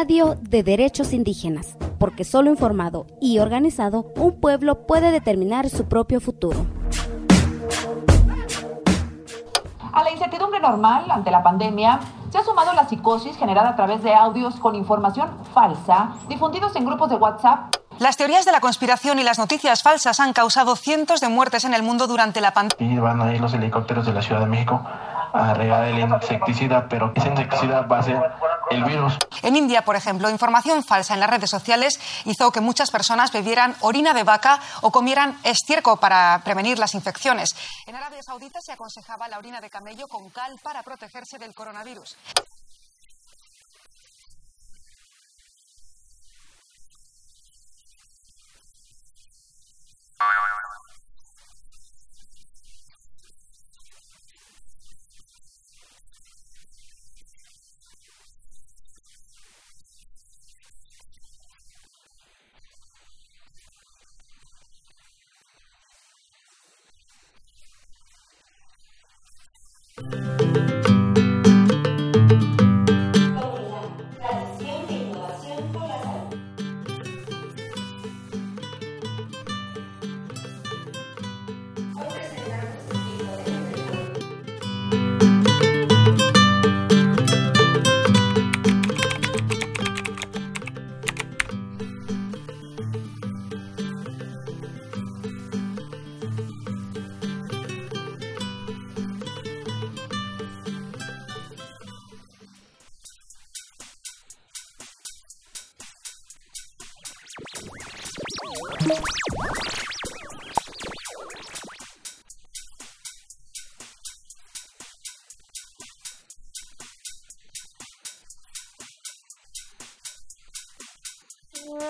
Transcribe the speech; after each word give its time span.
radio 0.00 0.38
de 0.40 0.62
derechos 0.62 1.12
indígenas, 1.12 1.76
porque 1.98 2.24
solo 2.24 2.48
informado 2.48 3.06
y 3.20 3.38
organizado, 3.38 4.06
un 4.16 4.40
pueblo 4.40 4.86
puede 4.86 5.10
determinar 5.10 5.68
su 5.68 5.88
propio 5.88 6.22
futuro. 6.22 6.64
A 9.92 10.02
la 10.02 10.10
incertidumbre 10.10 10.58
normal 10.58 11.10
ante 11.10 11.30
la 11.30 11.42
pandemia, 11.42 12.00
se 12.30 12.38
ha 12.38 12.42
sumado 12.42 12.72
la 12.72 12.88
psicosis 12.88 13.36
generada 13.36 13.68
a 13.68 13.76
través 13.76 14.02
de 14.02 14.14
audios 14.14 14.54
con 14.54 14.74
información 14.74 15.28
falsa 15.52 16.14
difundidos 16.30 16.74
en 16.76 16.86
grupos 16.86 17.10
de 17.10 17.16
WhatsApp. 17.16 17.76
Las 17.98 18.16
teorías 18.16 18.46
de 18.46 18.52
la 18.52 18.60
conspiración 18.60 19.18
y 19.18 19.22
las 19.22 19.38
noticias 19.38 19.82
falsas 19.82 20.18
han 20.18 20.32
causado 20.32 20.76
cientos 20.76 21.20
de 21.20 21.28
muertes 21.28 21.66
en 21.66 21.74
el 21.74 21.82
mundo 21.82 22.06
durante 22.06 22.40
la 22.40 22.52
pandemia. 22.52 22.94
Y 22.94 22.98
van 22.98 23.20
a 23.20 23.34
ir 23.34 23.40
los 23.42 23.52
helicópteros 23.52 24.06
de 24.06 24.14
la 24.14 24.22
Ciudad 24.22 24.40
de 24.40 24.46
México 24.46 24.80
a 25.32 25.54
regar 25.54 25.84
el 25.84 25.98
insecticida, 25.98 26.86
pero 26.88 27.12
ese 27.14 27.28
insecticida 27.28 27.82
va 27.82 27.98
a 27.98 28.02
ser 28.02 28.20
el. 28.70 29.18
En 29.42 29.56
India, 29.56 29.84
por 29.84 29.96
ejemplo, 29.96 30.30
información 30.30 30.84
falsa 30.84 31.14
en 31.14 31.20
las 31.20 31.30
redes 31.30 31.50
sociales 31.50 32.00
hizo 32.24 32.52
que 32.52 32.60
muchas 32.60 32.90
personas 32.90 33.32
bebieran 33.32 33.76
orina 33.80 34.14
de 34.14 34.22
vaca 34.22 34.60
o 34.82 34.90
comieran 34.90 35.38
estiércol 35.42 35.98
para 35.98 36.40
prevenir 36.44 36.78
las 36.78 36.94
infecciones. 36.94 37.54
En 37.86 37.96
Arabia 37.96 38.22
Saudita 38.22 38.60
se 38.60 38.72
aconsejaba 38.72 39.28
la 39.28 39.38
orina 39.38 39.60
de 39.60 39.70
camello 39.70 40.06
con 40.08 40.30
cal 40.30 40.58
para 40.62 40.82
protegerse 40.82 41.38
del 41.38 41.54
coronavirus. 41.54 42.16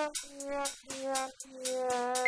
Yeah, 0.00 0.64
yeah, 1.02 1.28
yeah. 1.66 2.19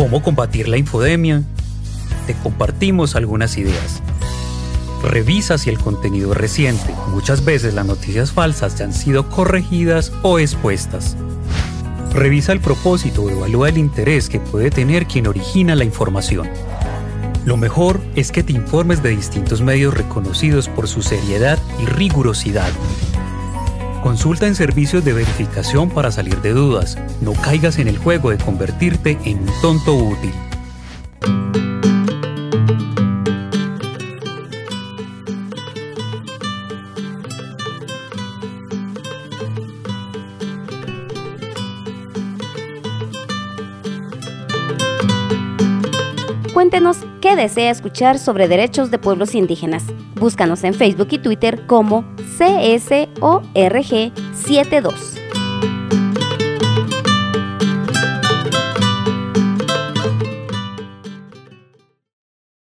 ¿Cómo 0.00 0.22
combatir 0.22 0.66
la 0.66 0.78
infodemia? 0.78 1.42
Te 2.26 2.32
compartimos 2.32 3.16
algunas 3.16 3.58
ideas. 3.58 4.02
Revisa 5.02 5.58
si 5.58 5.68
el 5.68 5.78
contenido 5.78 6.32
es 6.32 6.38
reciente. 6.38 6.94
Muchas 7.08 7.44
veces 7.44 7.74
las 7.74 7.84
noticias 7.84 8.32
falsas 8.32 8.78
ya 8.78 8.86
han 8.86 8.94
sido 8.94 9.28
corregidas 9.28 10.10
o 10.22 10.38
expuestas. 10.38 11.18
Revisa 12.14 12.52
el 12.52 12.60
propósito 12.60 13.24
o 13.24 13.28
evalúa 13.28 13.68
el 13.68 13.76
interés 13.76 14.30
que 14.30 14.40
puede 14.40 14.70
tener 14.70 15.04
quien 15.04 15.26
origina 15.26 15.76
la 15.76 15.84
información. 15.84 16.48
Lo 17.44 17.58
mejor 17.58 18.00
es 18.14 18.32
que 18.32 18.42
te 18.42 18.54
informes 18.54 19.02
de 19.02 19.10
distintos 19.10 19.60
medios 19.60 19.92
reconocidos 19.92 20.66
por 20.70 20.88
su 20.88 21.02
seriedad 21.02 21.58
y 21.78 21.84
rigurosidad. 21.84 22.70
Consulta 24.02 24.46
en 24.46 24.54
servicios 24.54 25.04
de 25.04 25.12
verificación 25.12 25.90
para 25.90 26.10
salir 26.10 26.40
de 26.40 26.52
dudas. 26.52 26.96
No 27.20 27.34
caigas 27.34 27.78
en 27.78 27.86
el 27.86 27.98
juego 27.98 28.30
de 28.30 28.38
convertirte 28.38 29.18
en 29.24 29.40
un 29.40 29.50
tonto 29.60 29.94
útil. 29.94 30.32
Cuéntenos 46.54 46.98
qué 47.20 47.36
desea 47.36 47.70
escuchar 47.70 48.18
sobre 48.18 48.48
derechos 48.48 48.90
de 48.90 48.98
pueblos 48.98 49.34
indígenas. 49.34 49.84
Búscanos 50.14 50.64
en 50.64 50.74
Facebook 50.74 51.08
y 51.10 51.18
Twitter 51.18 51.66
como 51.66 52.04
CSORG72. 52.40 55.09